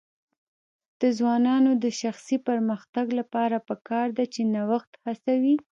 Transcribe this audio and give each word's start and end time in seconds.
د 1.01 1.03
ځوانانو 1.17 1.71
د 1.83 1.85
شخصي 2.01 2.37
پرمختګ 2.47 3.05
لپاره 3.19 3.57
پکار 3.69 4.07
ده 4.17 4.25
چې 4.33 4.41
نوښت 4.53 4.91
هڅوي. 5.05 5.55